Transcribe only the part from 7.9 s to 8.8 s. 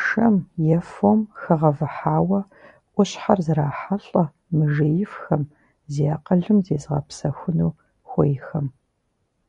хуейхэм.